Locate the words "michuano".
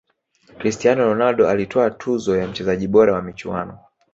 3.21-3.79